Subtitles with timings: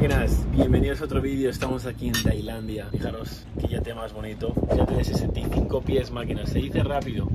[0.00, 4.94] máquinas, bienvenidos a otro vídeo, estamos aquí en Tailandia, fijaros que yate más bonito, yate
[4.94, 7.28] de 65 pies máquinas, se dice rápido,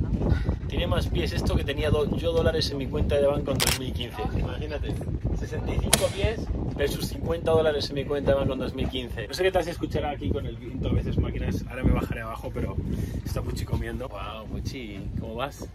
[0.67, 4.15] tiene más pies esto que tenía yo dólares en mi cuenta de banco en 2015,
[4.39, 4.95] imagínate,
[5.37, 9.27] 65 pies versus 50 dólares en mi cuenta de banco en 2015.
[9.27, 10.89] No sé qué tal se escuchará aquí con el viento.
[10.89, 12.75] A veces máquinas, ahora me bajaré abajo, pero
[13.23, 14.09] está Puchi comiendo.
[14.09, 15.69] Wow, Puchi, ¿cómo vas?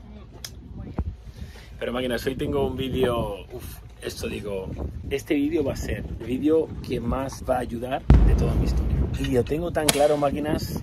[1.79, 4.69] Pero máquinas, hoy tengo un vídeo, uff, esto digo,
[5.11, 8.65] este vídeo va a ser el vídeo que más va a ayudar de toda mi
[8.65, 8.97] historia.
[9.19, 10.83] Y lo tengo tan claro, máquinas,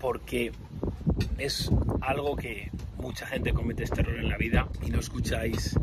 [0.00, 0.52] porque
[1.38, 5.78] es algo que mucha gente comete este error en la vida y no escucháis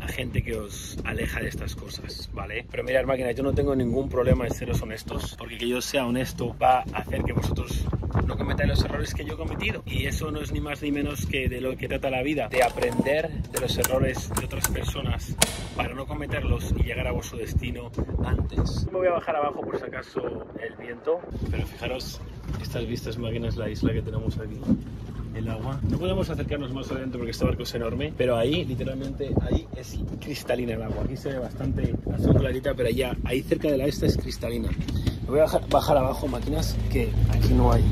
[0.00, 2.66] a gente que os aleja de estas cosas, ¿vale?
[2.70, 6.06] Pero mirad, máquinas, yo no tengo ningún problema en seros honestos, porque que yo sea
[6.06, 7.84] honesto va a hacer que vosotros
[8.26, 9.82] no cometáis los errores que yo he cometido.
[9.86, 12.48] Y eso no es ni más ni menos que de lo que trata la vida,
[12.48, 15.34] de aprender de los errores de otras personas
[15.76, 17.90] para no cometerlos y llegar a vuestro destino
[18.24, 18.86] antes.
[18.86, 22.20] Me voy a bajar abajo por si acaso el viento, pero fijaros,
[22.62, 24.60] estas vistas máquinas, la isla que tenemos aquí
[25.34, 25.80] el agua.
[25.88, 29.98] No podemos acercarnos más adentro porque este barco es enorme, pero ahí, literalmente, ahí es
[30.20, 31.04] cristalina el agua.
[31.04, 34.68] Aquí se ve bastante azul clarita, pero allá, ahí cerca de la esta es cristalina.
[35.24, 37.82] Me voy a bajar, bajar abajo máquinas que aquí no hay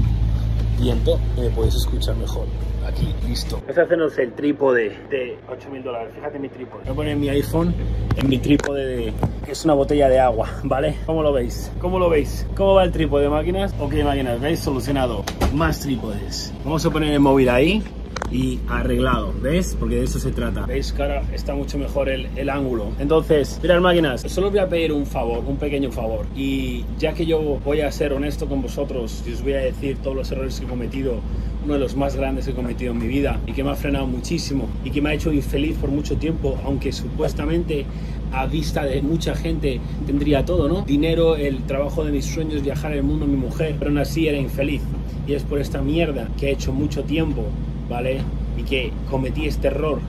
[0.83, 2.47] y me podéis escuchar mejor.
[2.86, 3.61] Aquí, listo.
[3.61, 6.12] Vamos a hacernos el trípode de 8000 dólares.
[6.14, 6.83] Fíjate mi trípode.
[6.84, 7.72] Voy a poner mi iPhone
[8.16, 9.12] en mi trípode, de,
[9.44, 10.97] que es una botella de agua, ¿vale?
[11.06, 11.70] ¿Cómo lo veis?
[11.80, 12.47] ¿Cómo lo veis?
[12.56, 13.72] ¿Cómo va el trípode, máquinas?
[13.78, 14.58] Ok, máquinas, ¿veis?
[14.58, 15.24] Solucionado.
[15.55, 16.52] Más trípodes.
[16.64, 17.83] Vamos a poner el móvil ahí
[18.30, 19.77] y arreglado, ¿ves?
[19.78, 20.64] Porque de eso se trata.
[20.66, 22.88] ¿Veis que ahora está mucho mejor el, ángulo?
[22.98, 26.27] Entonces, mirad máquinas, solo os voy a pedir un favor, un pequeño favor.
[26.34, 29.98] Y ya que yo voy a ser honesto con vosotros y os voy a decir
[29.98, 31.20] todos los errores que he cometido,
[31.64, 33.77] uno de los más grandes que he cometido en mi vida y que me ha
[33.77, 37.84] frenado muchísimo y que me ha hecho infeliz por mucho tiempo, aunque supuestamente
[38.33, 40.83] a vista de mucha gente tendría todo, ¿no?
[40.83, 44.38] Dinero, el trabajo de mis sueños, viajar el mundo, mi mujer, pero aún así era
[44.38, 44.83] infeliz.
[45.27, 47.44] Y es por esta mierda que he hecho mucho tiempo
[47.93, 48.21] ¿vale?
[48.57, 50.01] Y que cometí este error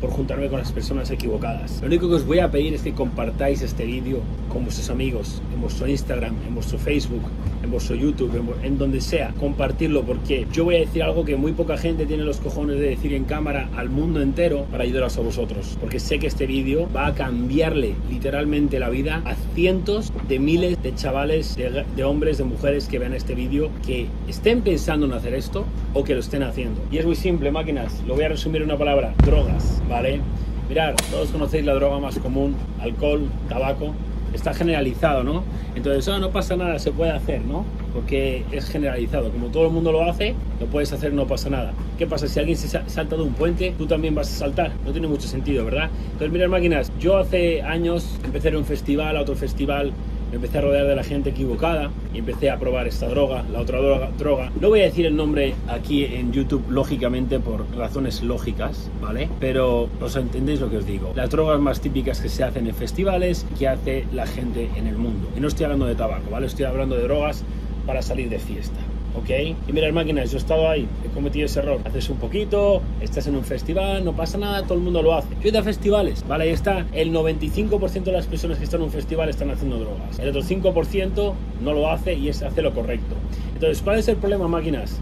[0.00, 1.80] por juntarme con las personas equivocadas.
[1.80, 5.42] Lo único que os voy a pedir es que compartáis este vídeo con vuestros amigos,
[5.54, 7.22] en vuestro Instagram, en vuestro Facebook,
[7.62, 11.52] en vuestro YouTube, en, donde sea, compartirlo porque yo voy a decir algo que muy
[11.52, 15.20] poca gente tiene los cojones de decir en cámara al mundo entero para ayudaros a
[15.20, 15.76] vosotros.
[15.80, 20.82] Porque sé que este vídeo va a cambiarle literalmente la vida a cientos de miles
[20.82, 25.12] de chavales, de, de hombres, de mujeres que vean este vídeo, que estén pensando en
[25.12, 26.80] hacer esto o que lo estén haciendo.
[26.90, 28.02] Y es muy simple, máquinas.
[28.06, 30.20] Lo voy a resumir en una palabra, drogas, ¿vale?
[30.68, 33.92] Mirad, todos conocéis la droga más común, alcohol, tabaco,
[34.32, 35.42] está generalizado, ¿no?
[35.74, 37.64] Entonces, oh, no pasa nada, se puede hacer, ¿no?
[37.92, 39.30] Porque es generalizado.
[39.30, 41.72] Como todo el mundo lo hace, lo puedes hacer, no pasa nada.
[41.98, 42.28] ¿Qué pasa?
[42.28, 44.70] Si alguien se salta de un puente, tú también vas a saltar.
[44.84, 45.90] No tiene mucho sentido, ¿verdad?
[46.04, 49.92] Entonces, mirad, máquinas, yo hace años empecé en un festival, a otro festival,
[50.32, 53.78] empecé a rodear de la gente equivocada y empecé a probar esta droga, la otra
[53.78, 54.50] droga, droga.
[54.60, 59.28] No voy a decir el nombre aquí en YouTube, lógicamente, por razones lógicas, ¿vale?
[59.40, 61.12] Pero os entendéis lo que os digo.
[61.14, 64.96] Las drogas más típicas que se hacen en festivales, que hace la gente en el
[64.96, 65.28] mundo.
[65.36, 66.46] Y no estoy hablando de tabaco, ¿vale?
[66.46, 67.44] Estoy hablando de drogas
[67.86, 68.78] para salir de fiesta.
[69.16, 69.30] ¿Ok?
[69.68, 71.80] Y mira, máquinas, yo he estado ahí, he cometido ese error.
[71.84, 75.28] Haces un poquito, estás en un festival, no pasa nada, todo el mundo lo hace.
[75.36, 76.44] Yo he ido a festivales, ¿vale?
[76.44, 80.18] Ahí está, el 95% de las personas que están en un festival están haciendo drogas.
[80.18, 81.32] El otro 5%
[81.62, 83.14] no lo hace y es, hace lo correcto.
[83.54, 85.00] Entonces, ¿cuál es el problema, máquinas?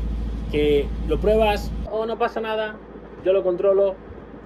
[0.51, 2.77] Que lo pruebas, oh, no pasa nada,
[3.25, 3.95] yo lo controlo,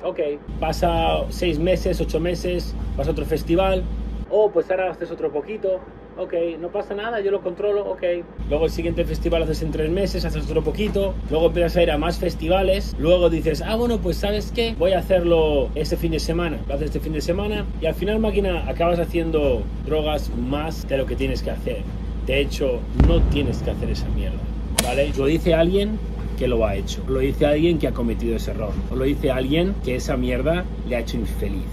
[0.04, 0.18] ok.
[0.58, 3.84] Pasa 6 meses, 8 meses, vas a otro festival,
[4.30, 5.80] oh, pues ahora haces otro poquito,
[6.18, 8.02] ok, no pasa nada, yo lo controlo, ok.
[8.48, 11.90] Luego el siguiente festival haces en tres meses, haces otro poquito, luego empiezas a ir
[11.90, 16.12] a más festivales, luego dices, ah, bueno, pues sabes qué, voy a hacerlo este fin
[16.12, 20.30] de semana, lo haces este fin de semana y al final, máquina, acabas haciendo drogas
[20.36, 21.82] más de lo que tienes que hacer.
[22.26, 22.78] De hecho,
[23.08, 24.38] no tienes que hacer esa mierda,
[24.84, 25.12] ¿vale?
[25.16, 25.98] Lo dice alguien
[26.38, 29.30] que lo ha hecho, lo dice alguien que ha cometido ese error, o lo dice
[29.30, 31.66] alguien que esa mierda le ha hecho infeliz,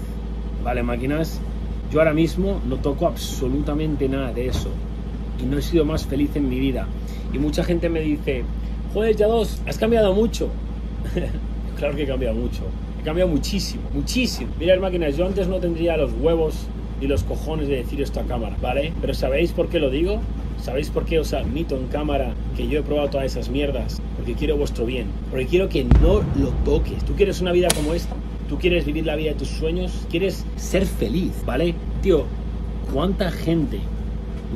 [0.62, 1.40] ¿vale, máquinas?
[1.92, 4.68] Yo ahora mismo no toco absolutamente nada de eso
[5.42, 6.86] y no he sido más feliz en mi vida.
[7.32, 8.44] Y mucha gente me dice,
[8.94, 10.48] joder, ya dos, has cambiado mucho.
[11.76, 12.62] claro que he cambiado mucho.
[13.00, 14.50] He cambiado muchísimo, muchísimo.
[14.58, 16.68] Mira, máquinas, yo antes no tendría los huevos
[17.00, 18.92] y los cojones de decir esto a cámara, ¿vale?
[19.00, 20.20] Pero ¿sabéis por qué lo digo?
[20.62, 24.00] ¿Sabéis por qué os admito en cámara que yo he probado todas esas mierdas?
[24.16, 25.06] Porque quiero vuestro bien.
[25.30, 27.02] Porque quiero que no lo toques.
[27.04, 28.14] ¿Tú quieres una vida como esta?
[28.50, 31.72] Tú quieres vivir la vida de tus sueños, quieres ser feliz, ¿vale?
[32.02, 32.24] Tío,
[32.92, 33.78] ¿cuánta gente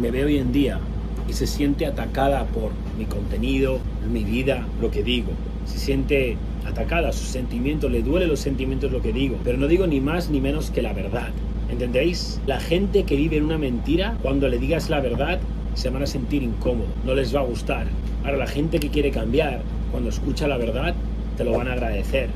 [0.00, 0.80] me ve hoy en día
[1.28, 3.78] y se siente atacada por mi contenido,
[4.12, 5.30] mi vida, lo que digo?
[5.64, 6.36] Se siente
[6.66, 10.28] atacada, sus sentimientos, le duele los sentimientos lo que digo, pero no digo ni más
[10.28, 11.28] ni menos que la verdad.
[11.70, 12.40] ¿Entendéis?
[12.48, 15.38] La gente que vive en una mentira, cuando le digas la verdad,
[15.74, 17.86] se van a sentir incómodos, no les va a gustar.
[18.24, 19.62] Ahora, la gente que quiere cambiar,
[19.92, 20.96] cuando escucha la verdad,
[21.36, 22.28] te lo van a agradecer.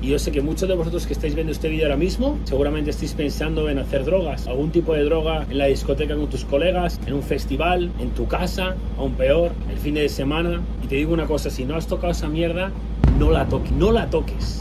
[0.00, 2.90] Y yo sé que muchos de vosotros que estáis viendo este vídeo ahora mismo, seguramente
[2.90, 7.00] estáis pensando en hacer drogas, algún tipo de droga en la discoteca con tus colegas,
[7.06, 10.60] en un festival, en tu casa, aún peor, el fin de semana.
[10.84, 12.70] Y te digo una cosa, si no has tocado esa mierda,
[13.18, 14.60] no la toques, no la toques.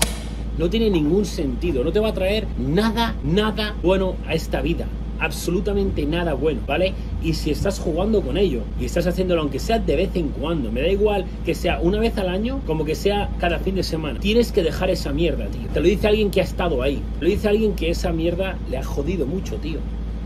[0.57, 4.87] No tiene ningún sentido, no te va a traer nada, nada bueno a esta vida
[5.19, 6.93] absolutamente nada bueno, ¿vale?
[7.23, 10.71] Y si estás jugando con ello y estás haciéndolo aunque sea de vez en cuando,
[10.71, 13.83] me da igual que sea una vez al año como que sea cada fin de
[13.83, 15.67] semana, tienes que dejar esa mierda, tío.
[15.73, 18.57] Te lo dice alguien que ha estado ahí, te lo dice alguien que esa mierda
[18.69, 19.79] le ha jodido mucho, tío.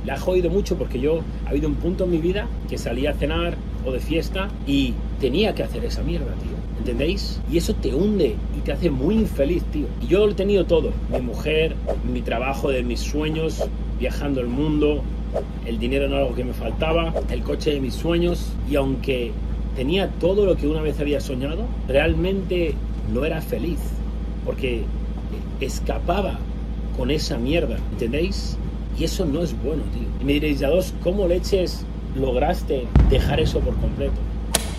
[0.05, 3.11] Le ha jodido mucho porque yo ha habido un punto en mi vida que salía
[3.11, 3.55] a cenar
[3.85, 6.61] o de fiesta y tenía que hacer esa mierda, tío.
[6.79, 7.39] ¿Entendéis?
[7.51, 9.85] Y eso te hunde y te hace muy infeliz, tío.
[10.01, 10.91] Y yo lo he tenido todo.
[11.11, 11.75] Mi mujer,
[12.11, 13.63] mi trabajo de mis sueños,
[14.01, 15.03] viajando el mundo,
[15.65, 19.31] el dinero no era algo que me faltaba, el coche de mis sueños y aunque
[19.75, 22.73] tenía todo lo que una vez había soñado, realmente
[23.13, 23.79] no era feliz
[24.43, 24.83] porque
[25.59, 26.39] escapaba
[26.97, 28.57] con esa mierda, ¿entendéis?
[28.97, 30.07] Y eso no es bueno, tío.
[30.19, 34.19] Y me diréis, ya dos, ¿cómo leches lograste dejar eso por completo?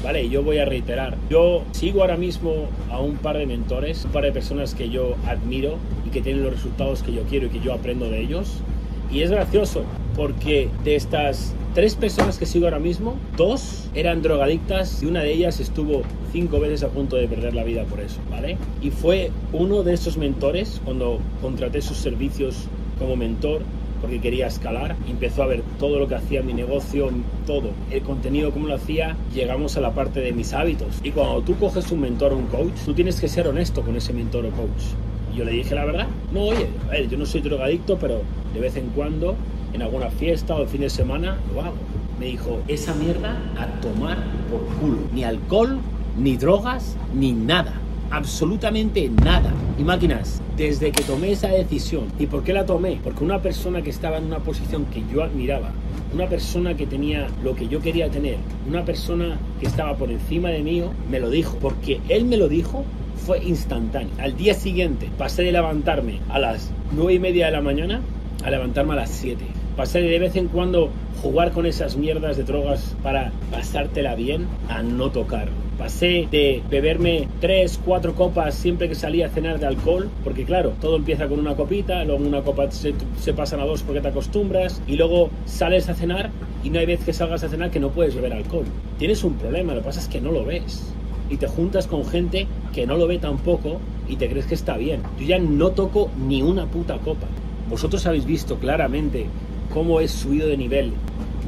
[0.03, 4.11] Vale, yo voy a reiterar, yo sigo ahora mismo a un par de mentores, un
[4.11, 7.51] par de personas que yo admiro y que tienen los resultados que yo quiero y
[7.51, 8.63] que yo aprendo de ellos.
[9.13, 9.85] Y es gracioso
[10.17, 15.33] porque de estas tres personas que sigo ahora mismo, dos eran drogadictas y una de
[15.33, 18.57] ellas estuvo cinco veces a punto de perder la vida por eso, ¿vale?
[18.81, 22.69] Y fue uno de esos mentores cuando contraté sus servicios
[22.99, 23.63] como mentor
[24.01, 27.09] porque quería escalar, empezó a ver todo lo que hacía mi negocio,
[27.47, 30.99] todo, el contenido, cómo lo hacía, llegamos a la parte de mis hábitos.
[31.05, 33.95] Y cuando tú coges un mentor o un coach, tú tienes que ser honesto con
[33.95, 34.97] ese mentor o coach.
[35.35, 38.21] Yo le dije la verdad, no, oye, a ver, yo no soy drogadicto, pero
[38.53, 39.35] de vez en cuando,
[39.73, 41.77] en alguna fiesta o el fin de semana, lo hago.
[42.21, 44.19] Me dijo, esa mierda a tomar
[44.51, 44.99] por culo.
[45.15, 45.79] Ni alcohol,
[46.19, 47.73] ni drogas, ni nada.
[48.11, 49.53] Absolutamente nada.
[49.79, 53.01] Y máquinas, desde que tomé esa decisión, ¿y por qué la tomé?
[53.03, 55.73] Porque una persona que estaba en una posición que yo admiraba,
[56.13, 58.37] una persona que tenía lo que yo quería tener,
[58.69, 61.57] una persona que estaba por encima de mí, me lo dijo.
[61.59, 62.85] Porque él me lo dijo,
[63.23, 64.13] fue instantáneo.
[64.19, 68.01] Al día siguiente pasé de levantarme a las 9 y media de la mañana
[68.45, 69.45] a levantarme a las 7.
[69.77, 70.91] Pasé de vez en cuando
[71.23, 75.49] jugar con esas mierdas de drogas para pasártela bien a no tocar.
[75.79, 80.75] Pasé de beberme 3, 4 copas siempre que salía a cenar de alcohol, porque claro,
[80.81, 84.09] todo empieza con una copita, luego una copa se, se pasan a dos porque te
[84.09, 86.31] acostumbras, y luego sales a cenar
[86.63, 88.67] y no hay vez que salgas a cenar que no puedes beber alcohol.
[88.99, 90.93] Tienes un problema, lo que pasa es que no lo ves.
[91.33, 94.77] Y te juntas con gente que no lo ve tampoco y te crees que está
[94.77, 95.01] bien.
[95.19, 97.27] Yo ya no toco ni una puta copa.
[97.71, 99.25] Vosotros habéis visto claramente
[99.73, 100.93] cómo he subido de nivel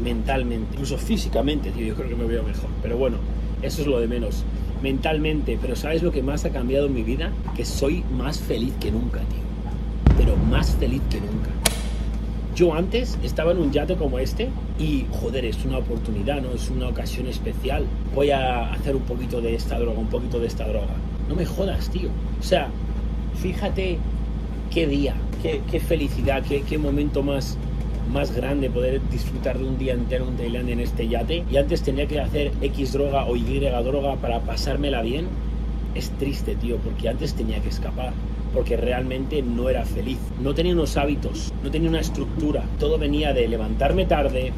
[0.03, 2.71] mentalmente, incluso físicamente, tío, yo creo que me veo mejor.
[2.83, 3.19] Pero bueno,
[3.61, 4.43] eso es lo de menos.
[4.83, 7.31] Mentalmente, pero ¿sabes lo que más ha cambiado en mi vida?
[7.55, 10.17] Que soy más feliz que nunca, tío.
[10.17, 11.44] Pero más feliz que nunca.
[12.55, 14.49] Yo antes estaba en un yate como este
[14.79, 16.53] y, joder, es una oportunidad, ¿no?
[16.53, 17.85] Es una ocasión especial.
[18.15, 20.95] Voy a hacer un poquito de esta droga, un poquito de esta droga.
[21.29, 22.11] No me jodas, tío.
[22.39, 22.69] O sea,
[23.43, 23.99] fíjate
[24.71, 27.59] qué día, qué, felicidad, qué, momento más,
[28.13, 31.43] más grande poder disfrutar de un día entero en Tailandia en este yate.
[31.51, 35.27] Y antes tenía que hacer X droga o Y droga para pasármela bien.
[35.97, 38.13] Es triste, tío, porque antes tenía que escapar.
[38.55, 40.19] Porque realmente no era feliz.
[40.41, 42.65] No tenía unos hábitos, no tenía una estructura.
[42.79, 44.53] Todo venía de levantarme tarde,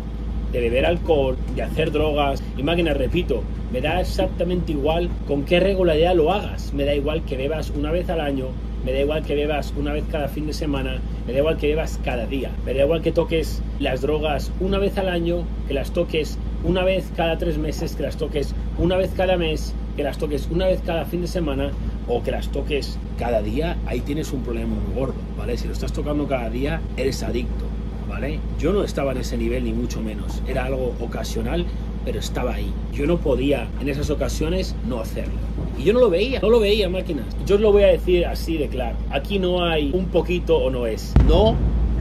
[0.53, 2.43] de beber alcohol, de hacer drogas.
[2.57, 6.73] Y repito, me da exactamente igual con qué regularidad lo hagas.
[6.73, 8.47] Me da igual que bebas una vez al año,
[8.87, 11.67] me da igual que bebas una vez cada fin de semana, me da igual que
[11.67, 15.75] bebas cada día, me da igual que toques las drogas una vez al año, que
[15.75, 20.05] las toques una vez cada tres meses, que las toques una vez cada mes, que
[20.05, 21.73] las toques una vez cada fin de semana
[22.09, 25.57] o que las toques cada día, ahí tienes un problema muy gordo, ¿vale?
[25.57, 27.65] Si lo estás tocando cada día, eres adicto,
[28.09, 28.39] ¿vale?
[28.59, 31.67] Yo no estaba en ese nivel ni mucho menos, era algo ocasional
[32.07, 32.73] pero estaba ahí.
[32.95, 35.35] Yo no podía en esas ocasiones no hacerlo.
[35.77, 37.27] Y yo no lo veía, no lo veía máquinas.
[37.45, 38.97] Yo os lo voy a decir así de claro.
[39.11, 41.13] Aquí no hay un poquito o no es.
[41.27, 41.57] No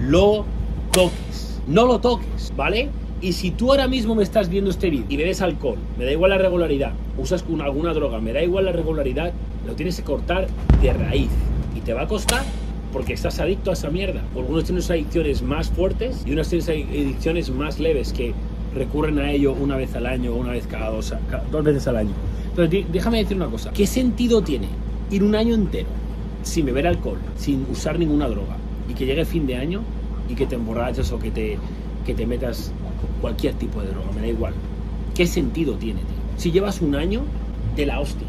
[0.08, 0.46] lo
[0.92, 1.60] toques.
[1.68, 2.90] No lo toques, ¿vale?
[3.20, 6.12] Y si tú ahora mismo me estás viendo este vídeo y bebes alcohol, me da
[6.12, 9.34] igual la regularidad, usas alguna droga, me da igual la regularidad,
[9.66, 10.48] lo tienes que cortar
[10.82, 11.30] de raíz.
[11.76, 12.44] Y te va a costar
[12.94, 14.22] porque estás adicto a esa mierda.
[14.36, 18.34] Algunos tienes adicciones más fuertes y unas tienes adicciones más leves que
[18.74, 21.14] recurren a ello una vez al año una vez cada dos,
[21.52, 22.12] dos veces al año.
[22.50, 23.72] Entonces, déjame decir una cosa.
[23.72, 24.68] ¿Qué sentido tiene
[25.12, 25.88] ir un año entero
[26.44, 28.58] sin beber alcohol, sin usar ninguna droga
[28.90, 29.82] y que llegue fin de año
[30.30, 31.58] y que te emborraches o que te,
[32.06, 32.72] que te metas
[33.22, 34.54] cualquier tipo de droga, me da igual.
[35.16, 36.16] ¿Qué sentido tiene, tío?
[36.38, 37.24] Si llevas un año
[37.76, 38.28] de la hostia.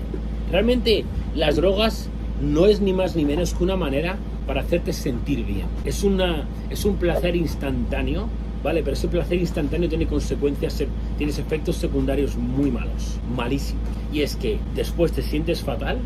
[0.51, 2.09] Realmente las drogas
[2.41, 5.67] no es ni más ni menos que una manera para hacerte sentir bien.
[5.85, 8.29] Es, una, es un placer instantáneo,
[8.63, 8.83] ¿vale?
[8.83, 10.83] Pero ese placer instantáneo tiene consecuencias,
[11.19, 13.83] tiene efectos secundarios muy malos, malísimos.
[14.13, 15.99] Y es que después te sientes fatal,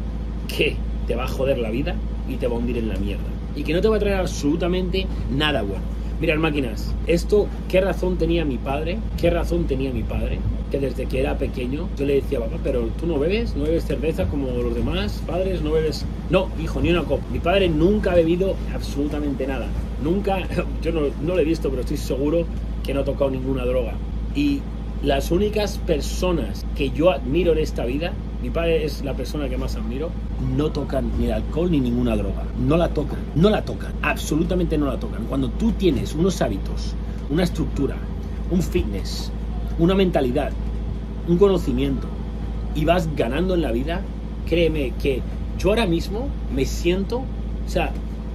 [0.49, 1.95] que te va a joder la vida
[2.29, 3.25] y te va a hundir en la mierda.
[3.55, 5.85] Y que no te va a traer absolutamente nada bueno.
[6.21, 8.99] Mirad máquinas, esto, ¿qué razón tenía mi padre?
[9.19, 10.39] ¿Qué razón tenía mi padre?
[10.71, 13.85] Que desde que era pequeño yo le decía, papá, pero tú no bebes, no bebes
[13.85, 16.05] cerveza como los demás padres, no bebes...
[16.31, 17.25] No, hijo, ni una copa.
[17.33, 19.67] Mi padre nunca ha bebido absolutamente nada.
[20.03, 20.39] Nunca,
[20.83, 22.45] yo no, no lo he visto, pero estoy seguro
[22.85, 23.95] que no ha tocado ninguna droga.
[24.35, 24.61] Y
[25.03, 28.13] las únicas personas que yo admiro en esta vida,
[28.43, 30.11] mi padre es la persona que más admiro,
[30.57, 32.45] no tocan ni alcohol ni ninguna droga.
[32.59, 35.25] No la tocan, no la tocan, absolutamente no la tocan.
[35.25, 36.95] Cuando tú tienes unos hábitos,
[37.31, 37.97] una estructura,
[38.51, 39.33] un fitness,
[39.81, 40.53] una mentalidad,
[41.27, 42.07] un conocimiento
[42.75, 44.03] y vas ganando en la vida,
[44.47, 45.23] créeme que
[45.59, 47.93] yo ahora mismo me siento, o sea,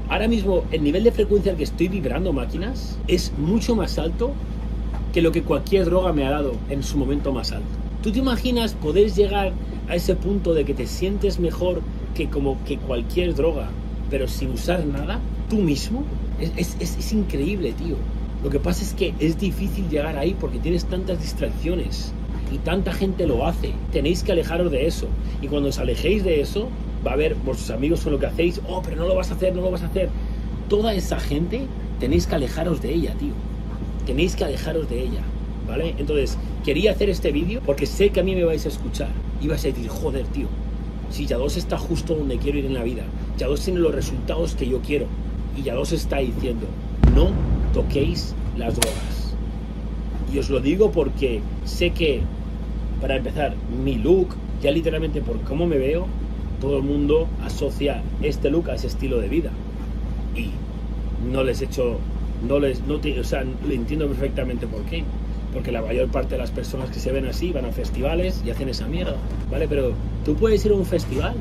[0.09, 4.33] ahora mismo el nivel de frecuencia al que estoy vibrando máquinas es mucho más alto
[5.13, 7.67] que lo que cualquier droga me ha dado en su momento más alto.
[8.01, 9.53] ¿Tú te imaginas poder llegar
[9.87, 11.81] a ese punto de que te sientes mejor
[12.15, 13.69] que como que cualquier droga,
[14.09, 15.19] pero sin usar nada?
[15.49, 16.03] ¿Tú mismo?
[16.39, 17.95] Es, es, es increíble, tío.
[18.45, 22.13] Lo que pasa es que es difícil llegar ahí porque tienes tantas distracciones
[22.53, 23.73] y tanta gente lo hace.
[23.91, 25.07] Tenéis que alejaros de eso.
[25.41, 26.69] Y cuando os alejéis de eso,
[27.05, 29.33] va a haber vuestros amigos con lo que hacéis, oh, pero no lo vas a
[29.33, 30.09] hacer, no lo vas a hacer.
[30.69, 31.65] Toda esa gente
[31.99, 33.33] tenéis que alejaros de ella, tío
[34.05, 35.21] tenéis que alejaros de ella,
[35.67, 35.95] ¿vale?
[35.97, 39.09] Entonces, quería hacer este vídeo porque sé que a mí me vais a escuchar
[39.41, 40.47] y vais a decir, joder, tío,
[41.09, 43.03] si Yados está justo donde quiero ir en la vida,
[43.37, 45.07] Yados tiene los resultados que yo quiero
[45.57, 46.67] y Yados está diciendo,
[47.15, 47.29] no
[47.75, 49.35] toquéis las drogas.
[50.33, 52.21] Y os lo digo porque sé que,
[53.01, 53.53] para empezar,
[53.83, 54.29] mi look,
[54.61, 56.07] ya literalmente por cómo me veo,
[56.61, 59.51] todo el mundo asocia este look a ese estilo de vida.
[60.35, 60.51] Y
[61.31, 61.99] no les he hecho
[62.47, 65.03] no les, no o sea, le entiendo perfectamente por qué.
[65.53, 68.51] Porque la mayor parte de las personas que se ven así van a festivales y
[68.51, 69.15] hacen esa mierda,
[69.49, 69.67] ¿vale?
[69.67, 71.33] Pero tú puedes ir a un festival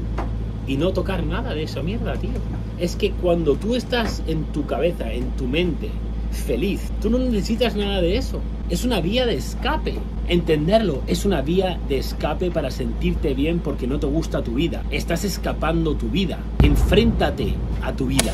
[0.67, 2.31] y no tocar nada de esa mierda, tío.
[2.79, 5.91] Es que cuando tú estás en tu cabeza, en tu mente,
[6.37, 8.41] feliz, tú no necesitas nada de eso.
[8.71, 9.95] Es una vía de escape.
[10.29, 14.83] Entenderlo es una vía de escape para sentirte bien porque no te gusta tu vida.
[14.91, 16.39] Estás escapando tu vida.
[16.63, 18.33] Enfréntate a tu vida.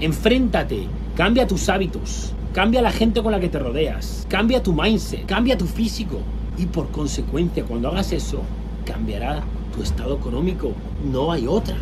[0.00, 0.86] Enfréntate
[1.16, 5.56] Cambia tus hábitos, cambia la gente con la que te rodeas, cambia tu mindset, cambia
[5.56, 6.18] tu físico
[6.58, 8.40] y por consecuencia cuando hagas eso
[8.84, 9.44] cambiará
[9.76, 10.72] tu estado económico.
[11.08, 11.76] No hay otra,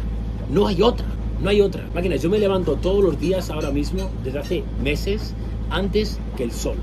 [0.52, 1.06] no hay otra,
[1.42, 1.88] no hay otra.
[1.94, 5.34] Máquinas, yo me levanto todos los días ahora mismo desde hace meses
[5.72, 6.76] antes que el sol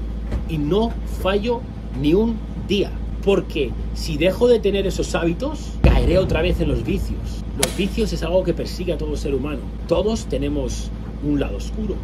[0.49, 0.91] y no
[1.21, 1.61] fallo
[2.01, 2.91] ni un día.
[3.23, 7.43] Porque si dejo de tener esos hábitos, caeré otra vez en los vicios.
[7.61, 9.59] Los vicios es algo que persigue a todo ser humano.
[9.87, 10.89] Todos tenemos
[11.23, 11.95] un lado oscuro.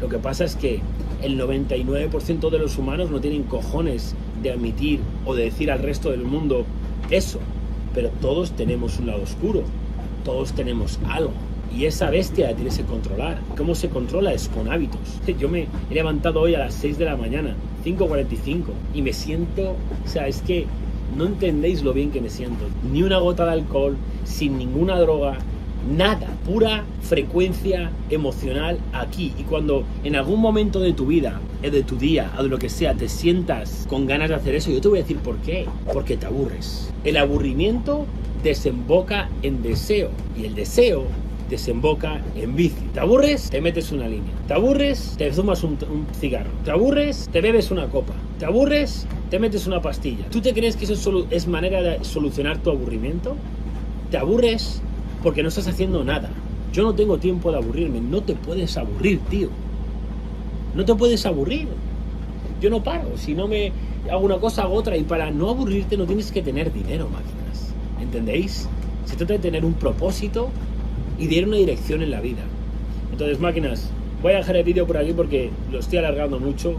[0.00, 0.80] Lo que pasa es que
[1.22, 6.10] el 99% de los humanos no tienen cojones de admitir o de decir al resto
[6.10, 6.64] del mundo
[7.10, 7.40] eso.
[7.94, 9.64] Pero todos tenemos un lado oscuro,
[10.24, 11.32] todos tenemos algo.
[11.74, 13.40] Y esa bestia la tienes que controlar.
[13.56, 14.32] ¿Cómo se controla?
[14.32, 15.00] Es con hábitos.
[15.38, 18.64] Yo me he levantado hoy a las 6 de la mañana, 5.45,
[18.94, 20.66] y me siento, o sea, es que
[21.16, 22.66] no entendéis lo bien que me siento.
[22.92, 25.38] Ni una gota de alcohol, sin ninguna droga,
[25.90, 29.32] nada, pura frecuencia emocional aquí.
[29.38, 32.58] Y cuando en algún momento de tu vida, eh, de tu día, o de lo
[32.58, 35.36] que sea, te sientas con ganas de hacer eso, yo te voy a decir por
[35.38, 35.66] qué.
[35.92, 36.92] Porque te aburres.
[37.04, 38.06] El aburrimiento
[38.42, 40.10] desemboca en deseo.
[40.38, 41.04] Y el deseo
[41.52, 42.88] desemboca en bici.
[42.92, 43.48] ¿Te aburres?
[43.48, 44.32] Te metes una línea.
[44.48, 45.14] ¿Te aburres?
[45.16, 45.78] Te fumas un,
[46.18, 46.50] cigarro.
[46.64, 47.28] ¿Te aburres?
[47.32, 48.14] Te bebes una copa.
[48.38, 49.06] ¿Te aburres?
[49.30, 50.24] Te metes una pastilla.
[50.30, 53.36] ¿Tú te crees que eso es manera de solucionar tu aburrimiento?
[54.10, 54.82] ¿Te aburres?
[55.22, 56.30] porque no estás haciendo nada.
[56.72, 58.00] Yo no tengo tiempo de aburrirme.
[58.00, 59.48] No te puedes aburrir, tío.
[60.74, 61.68] No te puedes aburrir.
[62.60, 63.16] Yo no paro.
[63.16, 63.72] Si no me
[64.10, 64.96] hago una cosa, hago otra.
[64.96, 67.72] Y para no aburrirte no tienes que tener dinero, máquinas.
[68.00, 68.68] ¿Entendéis?
[69.04, 70.50] Se trata de tener un propósito
[71.22, 72.42] y ir una dirección en la vida.
[73.10, 73.90] Entonces, máquinas,
[74.22, 76.74] voy a dejar el vídeo por aquí porque lo estoy alargando mucho.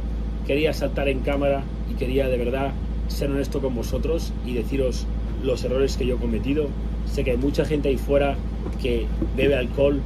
[0.45, 2.71] Quería saltar en cámara y quería de verdad
[3.07, 5.05] ser honesto con vosotros y deciros
[5.43, 6.67] los errores que yo he cometido
[7.05, 8.35] Sé que hay mucha gente ahí fuera
[8.81, 10.01] que bebe alcohol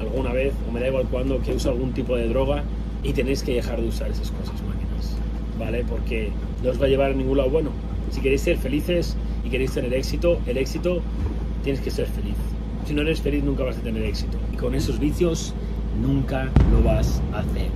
[0.00, 2.64] alguna vez, o me da igual cuándo, que usa algún tipo de droga
[3.02, 5.16] y tenéis que dejar de usar esas cosas, máquinas,
[5.58, 5.84] ¿vale?
[5.88, 6.30] Porque
[6.64, 7.70] no os va a llevar a ningún lado bueno.
[8.10, 11.02] Si queréis ser felices y queréis tener éxito, el éxito
[11.62, 12.49] tienes que ser feliz.
[12.90, 14.36] Si no eres feliz nunca vas a tener éxito.
[14.52, 15.54] Y con esos vicios
[16.02, 17.68] nunca lo vas a hacer.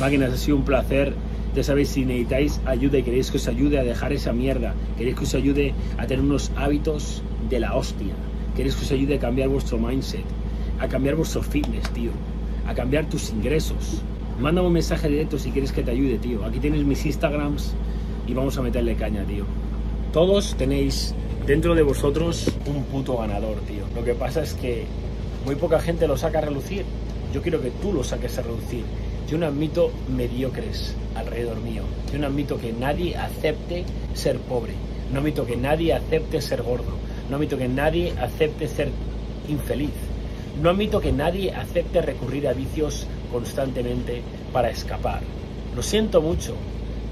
[0.00, 1.12] Máquinas, ha sido un placer.
[1.54, 5.16] Ya sabéis, si necesitáis ayuda y queréis que os ayude a dejar esa mierda, queréis
[5.18, 8.14] que os ayude a tener unos hábitos de la hostia,
[8.56, 10.24] queréis que os ayude a cambiar vuestro mindset,
[10.80, 12.12] a cambiar vuestro fitness, tío,
[12.66, 14.00] a cambiar tus ingresos.
[14.40, 16.42] Mándame un mensaje directo si quieres que te ayude, tío.
[16.42, 17.74] Aquí tienes mis Instagrams
[18.26, 19.44] y vamos a meterle caña, tío.
[20.14, 21.14] Todos tenéis
[21.46, 23.84] dentro de vosotros un puto ganador, tío.
[23.94, 24.84] Lo que pasa es que
[25.44, 26.84] muy poca gente lo saca a relucir.
[27.32, 28.84] Yo quiero que tú lo saques a relucir.
[29.28, 31.82] Yo no admito mediocres alrededor mío.
[32.12, 33.84] Yo no admito que nadie acepte
[34.14, 34.72] ser pobre.
[35.12, 36.96] No admito que nadie acepte ser gordo.
[37.28, 38.88] No admito que nadie acepte ser
[39.48, 39.92] infeliz.
[40.62, 44.22] No admito que nadie acepte recurrir a vicios constantemente
[44.52, 45.20] para escapar.
[45.74, 46.54] Lo siento mucho,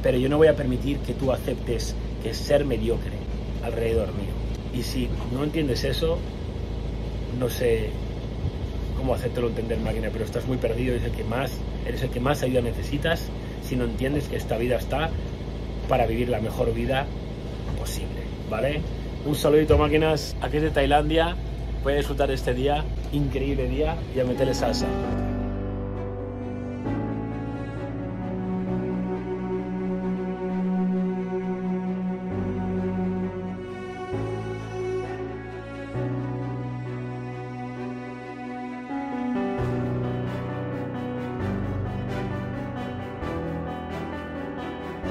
[0.03, 3.22] pero yo no voy a permitir que tú aceptes que ser mediocre
[3.65, 4.33] alrededor mío.
[4.75, 6.19] Y si no entiendes eso,
[7.39, 7.91] no sé
[8.97, 11.51] cómo hacértelo entender, máquina, pero estás muy perdido, eres el que más,
[11.87, 13.29] eres el que más ayuda necesitas
[13.63, 15.11] si no entiendes que esta vida está
[15.89, 17.07] para vivir la mejor vida
[17.79, 18.81] posible, ¿vale?
[19.27, 21.37] Un saludito, máquinas, aquí de Tailandia,
[21.83, 24.87] voy disfrutar este día, increíble día, y a meterle salsa.